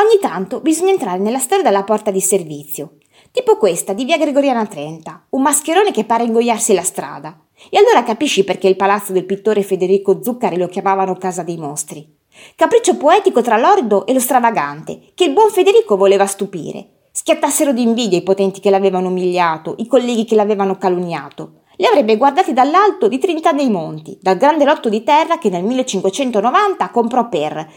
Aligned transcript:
Ogni 0.00 0.20
tanto 0.20 0.60
bisogna 0.60 0.92
entrare 0.92 1.18
nella 1.18 1.40
storia 1.40 1.64
dalla 1.64 1.82
porta 1.82 2.12
di 2.12 2.20
servizio, 2.20 2.98
tipo 3.32 3.56
questa 3.56 3.92
di 3.92 4.04
via 4.04 4.16
Gregoriana 4.16 4.64
30, 4.64 5.26
un 5.30 5.42
mascherone 5.42 5.90
che 5.90 6.04
pare 6.04 6.22
ingoiarsi 6.22 6.72
la 6.72 6.84
strada. 6.84 7.36
E 7.68 7.78
allora 7.78 8.04
capisci 8.04 8.44
perché 8.44 8.68
il 8.68 8.76
palazzo 8.76 9.12
del 9.12 9.24
pittore 9.24 9.64
Federico 9.64 10.22
Zuccari 10.22 10.56
lo 10.56 10.68
chiamavano 10.68 11.16
Casa 11.16 11.42
dei 11.42 11.56
Mostri. 11.56 12.16
Capriccio 12.54 12.96
poetico 12.96 13.42
tra 13.42 13.56
l'ordo 13.56 14.06
e 14.06 14.12
lo 14.12 14.20
stravagante, 14.20 15.00
che 15.14 15.24
il 15.24 15.32
buon 15.32 15.50
Federico 15.50 15.96
voleva 15.96 16.26
stupire. 16.26 17.08
Schiattassero 17.10 17.72
di 17.72 17.82
invidia 17.82 18.18
i 18.18 18.22
potenti 18.22 18.60
che 18.60 18.70
l'avevano 18.70 19.08
umiliato, 19.08 19.74
i 19.78 19.88
colleghi 19.88 20.24
che 20.24 20.36
l'avevano 20.36 20.78
calunniato. 20.78 21.62
Li 21.74 21.86
avrebbe 21.86 22.16
guardati 22.16 22.52
dall'alto 22.52 23.08
di 23.08 23.18
Trinità 23.18 23.52
dei 23.52 23.68
Monti, 23.68 24.16
dal 24.20 24.36
grande 24.36 24.64
lotto 24.64 24.88
di 24.88 25.02
terra 25.02 25.38
che 25.38 25.48
nel 25.48 25.64
1590 25.64 26.88
comprò 26.90 27.28
per 27.28 27.68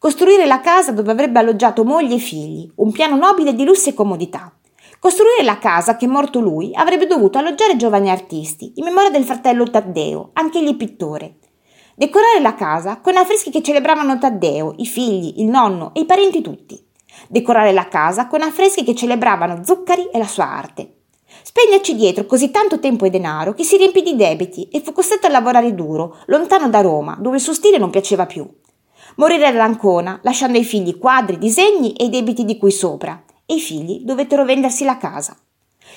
Costruire 0.00 0.46
la 0.46 0.60
casa 0.60 0.92
dove 0.92 1.10
avrebbe 1.10 1.40
alloggiato 1.40 1.84
moglie 1.84 2.14
e 2.14 2.20
figli, 2.20 2.66
un 2.76 2.90
piano 2.90 3.16
nobile 3.16 3.54
di 3.54 3.66
lusso 3.66 3.90
e 3.90 3.92
comodità. 3.92 4.50
Costruire 4.98 5.42
la 5.42 5.58
casa 5.58 5.98
che, 5.98 6.06
morto 6.06 6.40
lui, 6.40 6.70
avrebbe 6.74 7.06
dovuto 7.06 7.36
alloggiare 7.36 7.76
giovani 7.76 8.08
artisti, 8.08 8.72
in 8.76 8.84
memoria 8.84 9.10
del 9.10 9.24
fratello 9.24 9.68
Taddeo, 9.68 10.30
anch'egli 10.32 10.74
pittore. 10.74 11.34
Decorare 11.94 12.40
la 12.40 12.54
casa 12.54 13.00
con 13.00 13.14
affreschi 13.14 13.50
che 13.50 13.62
celebravano 13.62 14.18
Taddeo, 14.18 14.72
i 14.78 14.86
figli, 14.86 15.34
il 15.42 15.48
nonno 15.48 15.92
e 15.92 16.00
i 16.00 16.06
parenti 16.06 16.40
tutti. 16.40 16.82
Decorare 17.28 17.72
la 17.72 17.88
casa 17.88 18.26
con 18.26 18.40
affreschi 18.40 18.82
che 18.82 18.94
celebravano 18.94 19.62
Zuccari 19.62 20.08
e 20.10 20.16
la 20.16 20.26
sua 20.26 20.48
arte. 20.48 20.94
Spegnerci 21.42 21.94
dietro 21.94 22.24
così 22.24 22.50
tanto 22.50 22.80
tempo 22.80 23.04
e 23.04 23.10
denaro 23.10 23.52
che 23.52 23.64
si 23.64 23.76
riempì 23.76 24.00
di 24.00 24.16
debiti 24.16 24.66
e 24.72 24.80
fu 24.80 24.92
costretto 24.92 25.26
a 25.26 25.30
lavorare 25.30 25.74
duro, 25.74 26.16
lontano 26.28 26.70
da 26.70 26.80
Roma, 26.80 27.18
dove 27.20 27.36
il 27.36 27.42
suo 27.42 27.52
stile 27.52 27.76
non 27.76 27.90
piaceva 27.90 28.24
più. 28.24 28.48
Morire 29.16 29.46
ad 29.46 29.56
Ancona, 29.56 30.18
lasciando 30.22 30.56
ai 30.56 30.64
figli 30.64 30.98
quadri, 30.98 31.38
disegni 31.38 31.92
e 31.92 32.04
i 32.04 32.08
debiti 32.10 32.44
di 32.44 32.56
cui 32.56 32.70
sopra, 32.70 33.22
e 33.44 33.54
i 33.54 33.60
figli 33.60 34.00
dovettero 34.04 34.44
vendersi 34.44 34.84
la 34.84 34.96
casa. 34.96 35.36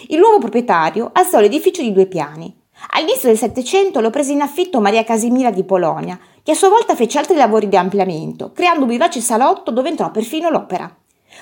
Il 0.07 0.19
nuovo 0.19 0.39
proprietario 0.39 1.11
alzò 1.13 1.39
l'edificio 1.39 1.81
di 1.81 1.93
due 1.93 2.07
piani. 2.07 2.53
All'inizio 2.91 3.29
del 3.29 3.37
Settecento 3.37 4.01
lo 4.01 4.09
prese 4.09 4.31
in 4.31 4.41
affitto 4.41 4.81
Maria 4.81 5.03
Casimira 5.03 5.51
di 5.51 5.63
Polonia, 5.63 6.19
che 6.41 6.51
a 6.51 6.55
sua 6.55 6.69
volta 6.69 6.95
fece 6.95 7.19
altri 7.19 7.35
lavori 7.35 7.69
di 7.69 7.77
ampliamento, 7.77 8.51
creando 8.51 8.83
un 8.83 8.89
vivace 8.89 9.21
salotto 9.21 9.71
dove 9.71 9.89
entrò 9.89 10.11
perfino 10.11 10.49
l'opera. 10.49 10.93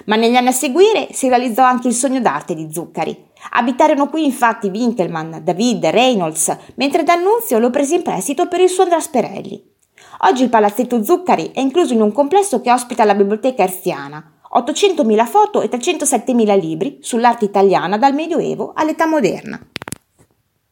Ma 0.06 0.16
negli 0.16 0.36
anni 0.36 0.50
a 0.50 0.54
seguire 0.54 1.10
si 1.12 1.28
realizzò 1.28 1.64
anche 1.64 1.88
il 1.88 1.94
sogno 1.94 2.22
d'arte 2.22 2.54
di 2.54 2.70
Zuccari. 2.72 3.30
Abitarono 3.52 4.10
qui 4.10 4.24
infatti 4.24 4.68
Winkelmann, 4.68 5.38
David, 5.42 5.86
Reynolds, 5.86 6.56
mentre 6.76 7.04
D'Annunzio 7.04 7.60
lo 7.60 7.70
prese 7.70 7.96
in 7.96 8.04
prestito 8.04 8.48
per 8.48 8.60
il 8.60 8.70
suo 8.70 8.84
Andrea 8.84 9.02
Sperelli. 9.02 9.71
Oggi 10.20 10.44
il 10.44 10.50
palazzetto 10.50 11.04
Zuccari 11.04 11.52
è 11.54 11.60
incluso 11.60 11.94
in 11.94 12.02
un 12.02 12.12
complesso 12.12 12.62
che 12.62 12.72
ospita 12.72 13.06
la 13.06 13.16
biblioteca 13.16 13.64
erziana, 13.64 14.24
800.000 14.54 15.26
foto 15.26 15.62
e 15.62 15.70
307.000 15.70 16.60
libri 16.60 16.98
sull'arte 17.02 17.46
italiana 17.46 17.98
dal 17.98 18.14
Medioevo 18.14 18.74
all'età 18.76 19.08
moderna. 19.08 19.60